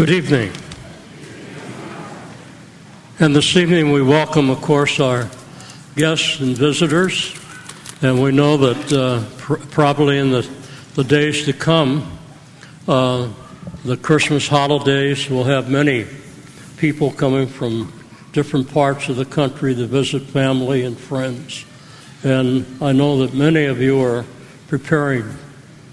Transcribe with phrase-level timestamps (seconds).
[0.00, 0.50] Good evening.
[3.18, 5.28] And this evening we welcome, of course, our
[5.94, 7.38] guests and visitors.
[8.00, 10.48] And we know that uh, pr- probably in the,
[10.94, 12.18] the days to come,
[12.88, 13.28] uh,
[13.84, 16.06] the Christmas holidays will have many
[16.78, 17.92] people coming from
[18.32, 21.66] different parts of the country to visit family and friends.
[22.22, 24.24] And I know that many of you are
[24.66, 25.26] preparing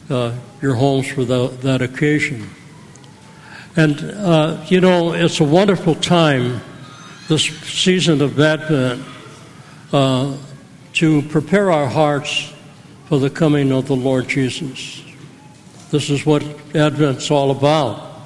[0.10, 2.50] uh, your homes for the, that occasion.
[3.78, 6.62] And, uh, you know, it's a wonderful time,
[7.28, 9.06] this season of Advent,
[9.94, 10.36] uh,
[10.94, 12.52] to prepare our hearts
[13.06, 15.04] for the coming of the Lord Jesus.
[15.92, 16.42] This is what
[16.74, 18.20] Advent's all about.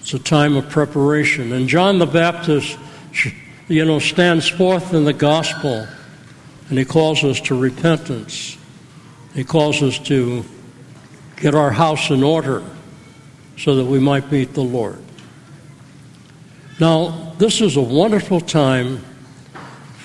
[0.00, 1.54] It's a time of preparation.
[1.54, 2.78] And John the Baptist,
[3.68, 5.88] you know, stands forth in the gospel,
[6.68, 8.58] and he calls us to repentance.
[9.32, 10.44] He calls us to
[11.36, 12.62] get our house in order
[13.56, 15.02] so that we might meet the Lord.
[16.78, 18.98] Now, this is a wonderful time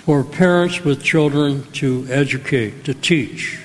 [0.06, 3.60] for parents with children to educate, to teach.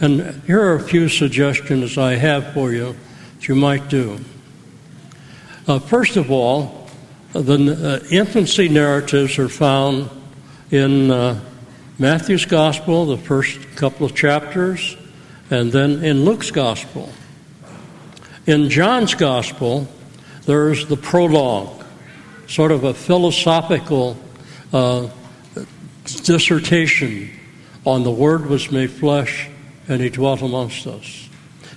[0.00, 2.96] And here are a few suggestions I have for you
[3.36, 4.18] that you might do.
[5.66, 6.88] Uh, first of all,
[7.32, 10.10] the uh, infancy narratives are found
[10.70, 11.40] in uh,
[11.98, 14.96] Matthew's Gospel, the first couple of chapters,
[15.50, 17.10] and then in Luke's Gospel.
[18.48, 19.86] In John's Gospel,
[20.46, 21.84] there's the prologue,
[22.46, 24.16] sort of a philosophical
[24.72, 25.08] uh,
[26.24, 27.30] dissertation
[27.84, 29.50] on the Word was made flesh
[29.86, 31.28] and He dwelt amongst us.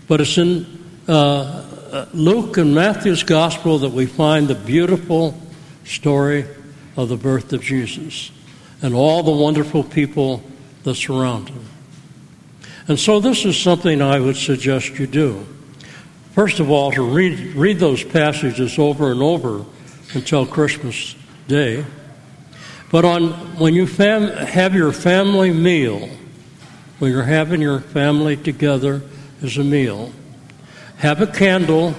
[0.07, 0.65] But it's in
[1.09, 5.37] uh, Luke and Matthew's Gospel that we find the beautiful
[5.83, 6.45] story
[6.95, 8.31] of the birth of Jesus
[8.81, 10.41] and all the wonderful people
[10.83, 11.65] that surround Him.
[12.87, 15.45] And so, this is something I would suggest you do.
[16.33, 19.65] First of all, to read, read those passages over and over
[20.13, 21.15] until Christmas
[21.47, 21.85] Day.
[22.89, 26.09] But on when you fam, have your family meal,
[26.99, 29.01] when you're having your family together
[29.41, 30.13] as a meal,
[30.97, 31.95] have a candle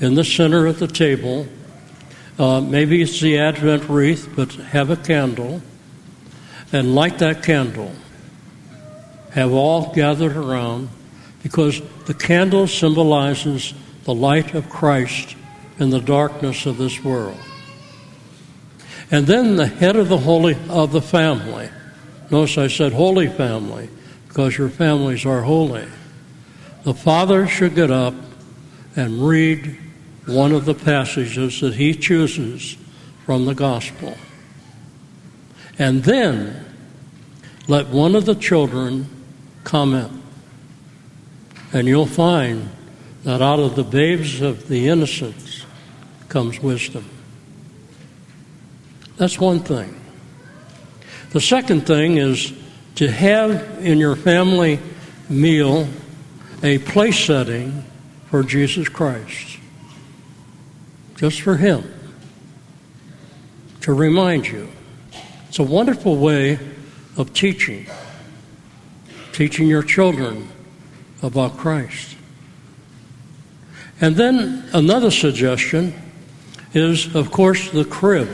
[0.00, 1.46] in the center of the table.
[2.38, 5.60] Uh, maybe it's the Advent wreath, but have a candle
[6.72, 7.92] and light that candle.
[9.32, 10.88] Have all gathered around
[11.42, 15.36] because the candle symbolizes the light of Christ
[15.78, 17.38] in the darkness of this world.
[19.10, 21.68] And then the head of the holy of the family.
[22.30, 23.90] Notice I said holy family
[24.28, 25.86] because your families are holy.
[26.84, 28.14] The father should get up
[28.96, 29.78] and read
[30.26, 32.76] one of the passages that he chooses
[33.26, 34.16] from the gospel.
[35.78, 36.64] And then
[37.68, 39.06] let one of the children
[39.64, 40.21] comment.
[41.72, 42.70] And you'll find
[43.24, 45.64] that out of the babes of the innocents
[46.28, 47.08] comes wisdom.
[49.16, 49.98] That's one thing.
[51.30, 52.52] The second thing is
[52.96, 54.80] to have in your family
[55.28, 55.88] meal
[56.62, 57.84] a place setting
[58.26, 59.58] for Jesus Christ.
[61.16, 61.84] Just for Him.
[63.82, 64.68] To remind you.
[65.48, 66.58] It's a wonderful way
[67.16, 67.86] of teaching.
[69.32, 70.48] Teaching your children
[71.22, 72.16] about Christ.
[74.00, 75.94] And then another suggestion
[76.74, 78.28] is, of course, the crib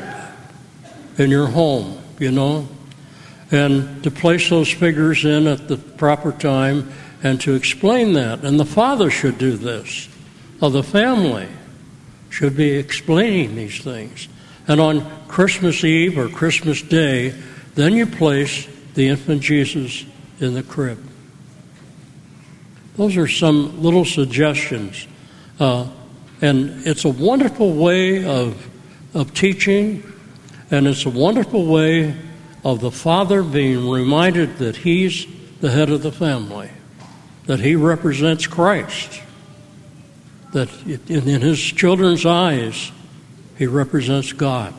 [1.19, 2.69] in your home, you know,
[3.51, 8.45] and to place those figures in at the proper time and to explain that.
[8.45, 10.09] And the father should do this,
[10.61, 11.49] or the family
[12.31, 14.29] should be explaining these things.
[14.69, 17.31] And on Christmas Eve or Christmas Day,
[17.75, 20.05] then you place the infant Jesus
[20.41, 21.08] in the crib.
[22.99, 25.07] Those are some little suggestions.
[25.61, 25.89] Uh,
[26.41, 28.69] and it's a wonderful way of,
[29.15, 30.03] of teaching,
[30.73, 32.17] and it's a wonderful way
[32.65, 35.27] of the father being reminded that he's
[35.61, 36.71] the head of the family,
[37.47, 39.23] that he represents Christ,
[40.53, 42.91] that in, in his children's eyes,
[43.59, 44.75] he represents God.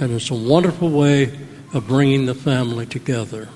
[0.00, 1.38] And it's a wonderful way
[1.72, 3.48] of bringing the family together.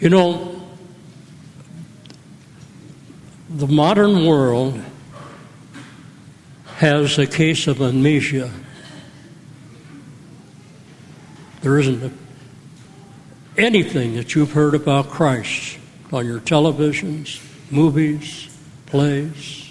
[0.00, 0.51] You know,
[3.54, 4.80] the modern world
[6.76, 8.50] has a case of amnesia.
[11.60, 12.18] There isn't
[13.58, 15.78] anything that you've heard about Christ
[16.10, 18.48] on your televisions, movies,
[18.86, 19.70] plays.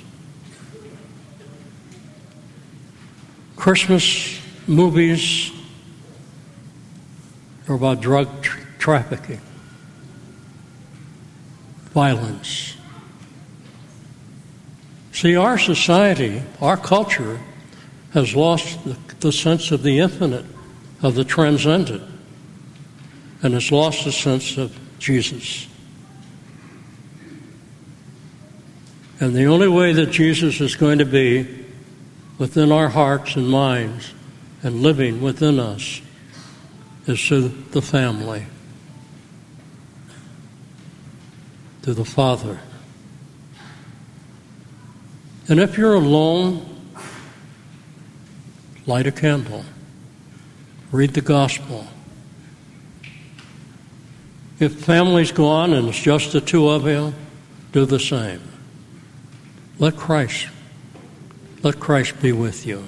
[3.55, 5.51] Christmas movies
[7.67, 9.41] are about drug tra- trafficking,
[11.93, 12.75] violence
[15.21, 17.39] See, our society, our culture,
[18.11, 20.47] has lost the, the sense of the infinite,
[21.03, 22.01] of the transcendent,
[23.43, 25.67] and has lost the sense of Jesus.
[29.19, 31.65] And the only way that Jesus is going to be
[32.39, 34.15] within our hearts and minds
[34.63, 36.01] and living within us
[37.05, 38.47] is through the family,
[41.83, 42.59] to the Father.
[45.51, 46.65] And if you're alone,
[48.85, 49.65] light a candle,
[50.93, 51.87] read the gospel.
[54.61, 57.13] If family's gone and it's just the two of you,
[57.73, 58.41] do the same.
[59.77, 60.47] Let Christ,
[61.63, 62.85] let Christ be with you.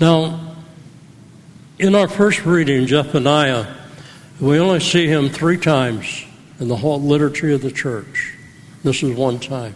[0.00, 0.56] Now,
[1.78, 3.76] in our first reading, Zephaniah,
[4.40, 6.24] we only see him three times
[6.58, 8.34] in the whole liturgy of the church.
[8.82, 9.74] This is one time.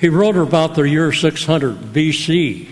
[0.00, 2.68] He wrote about the year 600 BC.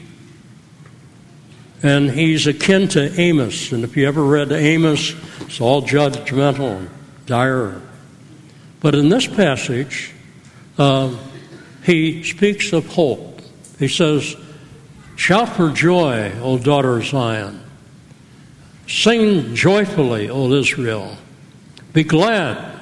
[1.82, 3.72] And he's akin to Amos.
[3.72, 6.90] And if you ever read Amos, it's all judgmental and
[7.26, 7.80] dire.
[8.80, 10.12] But in this passage,
[10.78, 11.14] uh,
[11.84, 13.40] he speaks of hope.
[13.78, 14.36] He says,
[15.16, 17.62] Shout for joy, O daughter of Zion.
[18.86, 21.16] Sing joyfully, O Israel.
[21.92, 22.75] Be glad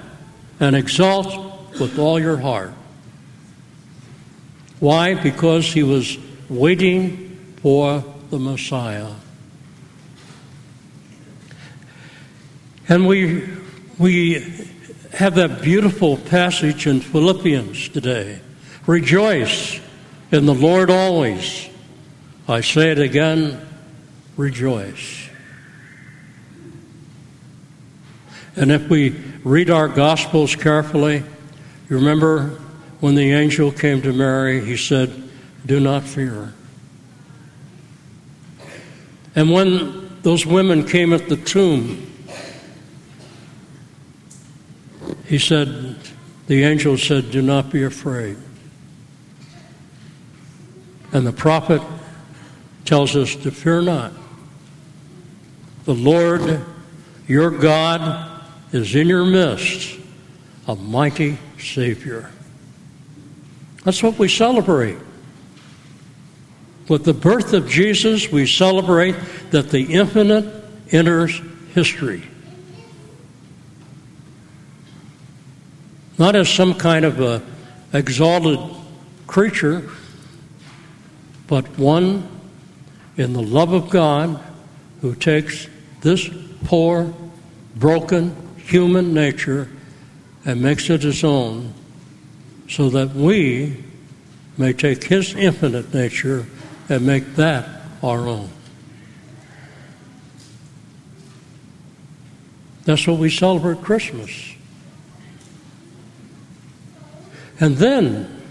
[0.61, 2.73] and exult with all your heart.
[4.81, 5.15] Why?
[5.15, 6.19] Because he was
[6.49, 9.13] waiting for the Messiah.
[12.89, 13.49] And we,
[13.99, 14.41] we
[15.13, 18.41] have that beautiful passage in Philippians today.
[18.87, 19.81] Rejoice
[20.31, 21.69] in the Lord always.
[22.47, 23.67] I say it again,
[24.37, 25.24] rejoice.
[28.57, 29.11] And if we
[29.43, 31.25] read our Gospels carefully,
[31.89, 32.61] you remember
[33.01, 35.29] when the angel came to Mary, he said,
[35.67, 36.53] Do not fear.
[39.35, 42.11] And when those women came at the tomb,
[45.27, 45.97] he said,
[46.47, 48.37] the angel said, Do not be afraid.
[51.13, 51.81] And the prophet
[52.85, 54.13] tells us to fear not.
[55.85, 56.65] The Lord
[57.27, 58.34] your God
[58.75, 59.97] is in your midst,
[60.67, 62.29] a mighty Savior.
[63.85, 64.99] That's what we celebrate.
[66.89, 69.15] With the birth of Jesus, we celebrate
[69.53, 71.41] that the infinite enters
[71.73, 72.25] history.
[76.19, 77.43] Not as some kind of a
[77.93, 78.59] exalted
[79.29, 79.89] creature,
[81.47, 82.29] but one
[83.17, 84.43] in the love of God
[85.01, 85.69] who takes
[86.01, 86.29] this
[86.65, 87.15] poor,
[87.77, 89.69] broken human nature
[90.45, 91.73] and makes it his own
[92.69, 93.83] so that we
[94.57, 96.47] may take his infinite nature
[96.89, 98.49] and make that our own.
[102.85, 104.55] That's what we celebrate Christmas.
[107.61, 108.43] And then,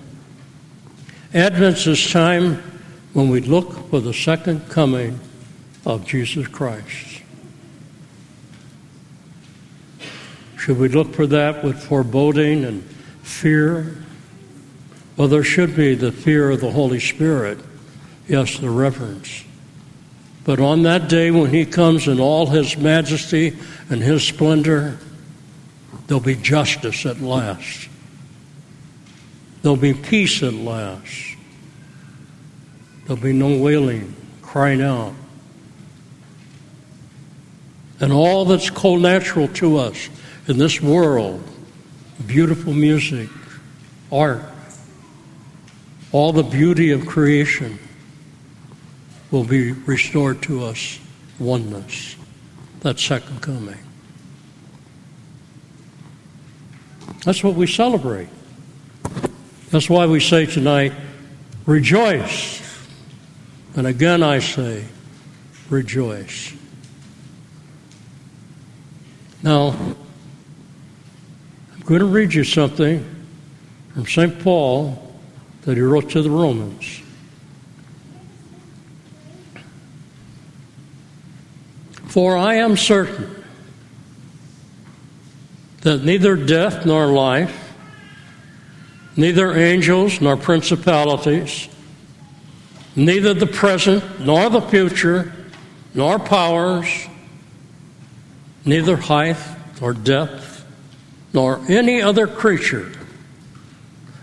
[1.33, 2.56] Advent is time
[3.13, 5.19] when we look for the second coming
[5.86, 7.23] of Jesus Christ.
[10.63, 12.83] Should we look for that with foreboding and
[13.21, 13.98] fear?
[15.18, 17.57] Well, there should be the fear of the Holy Spirit.
[18.30, 19.44] Yes, the reverence.
[20.45, 23.57] But on that day when He comes in all His majesty
[23.90, 24.99] and His splendor,
[26.07, 27.90] there'll be justice at last.
[29.64, 31.35] There'll be peace at last.
[33.04, 35.14] There'll be no wailing, crying out.
[37.99, 40.07] And all that's co natural to us
[40.47, 41.44] in this world
[42.28, 43.30] beautiful music,
[44.12, 44.42] art,
[46.12, 47.80] all the beauty of creation
[49.31, 51.00] will be restored to us
[51.40, 52.16] oneness.
[52.81, 53.78] That second coming.
[57.26, 58.30] That's what we celebrate.
[59.71, 60.94] That's why we say tonight,
[61.66, 62.62] rejoice.
[63.76, 64.85] And again I say,
[65.69, 66.54] rejoice.
[69.42, 69.76] Now,
[71.83, 73.06] I'm going to read you something
[73.94, 74.40] from St.
[74.40, 75.13] Paul
[75.63, 77.02] that he wrote to the Romans.
[82.06, 83.44] For I am certain
[85.81, 87.75] that neither death nor life,
[89.18, 91.68] neither angels nor principalities,
[92.95, 95.33] neither the present nor the future,
[95.94, 96.87] nor powers,
[98.63, 99.35] neither height
[99.81, 100.53] nor depth,
[101.33, 102.92] nor any other creature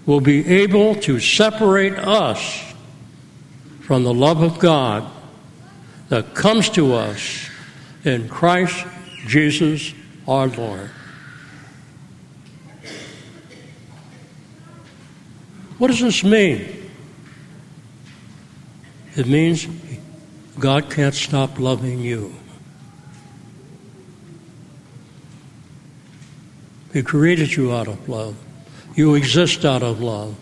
[0.07, 2.73] will be able to separate us
[3.81, 5.11] from the love of God
[6.09, 7.49] that comes to us
[8.05, 8.87] in Christ
[9.27, 9.93] Jesus
[10.27, 10.91] our Lord.
[15.79, 16.91] What does this mean?
[19.17, 19.67] It means
[20.59, 22.35] God can't stop loving you.
[26.93, 28.37] He created you out of love.
[28.95, 30.37] You exist out of love.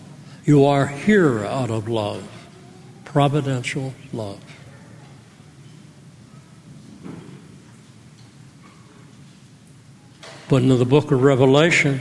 [0.45, 2.27] You are here out of love.
[3.05, 4.41] Providential love.
[10.49, 12.01] But in the book of Revelation,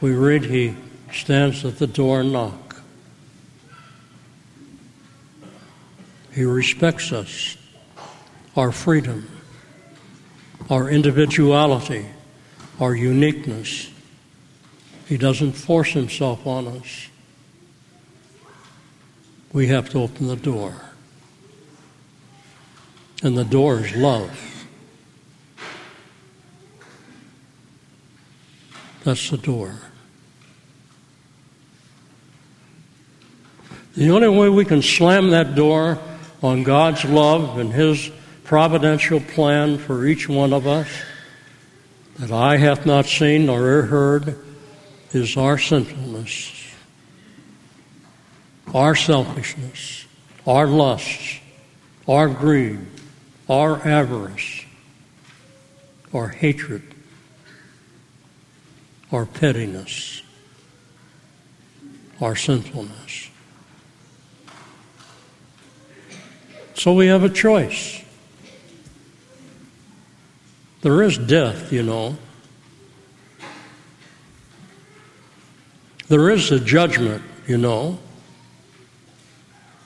[0.00, 0.76] we read he
[1.12, 2.80] stands at the door and knock.
[6.32, 7.56] He respects us,
[8.56, 9.28] our freedom,
[10.70, 12.06] our individuality,
[12.82, 13.88] our uniqueness.
[15.06, 17.08] He doesn't force himself on us.
[19.52, 20.74] We have to open the door.
[23.22, 24.36] And the door is love.
[29.04, 29.76] That's the door.
[33.94, 36.00] The only way we can slam that door
[36.42, 38.10] on God's love and His
[38.42, 40.88] providential plan for each one of us
[42.18, 44.38] that eye hath not seen nor ear heard
[45.12, 46.52] is our sinfulness,
[48.74, 50.06] our selfishness,
[50.46, 51.40] our lusts,
[52.08, 52.80] our greed,
[53.48, 54.64] our avarice,
[56.14, 56.82] our hatred,
[59.10, 60.22] our pettiness,
[62.20, 63.28] our sinfulness.
[66.74, 68.02] So we have a choice.
[70.82, 72.16] There is death, you know.
[76.08, 77.98] There is a judgment, you know.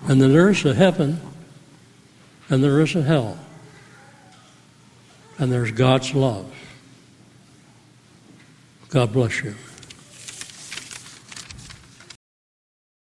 [0.08, 1.20] And then there is a heaven,
[2.48, 3.38] and there is a hell.
[5.38, 6.50] And there's God's love.
[8.88, 9.54] God bless you.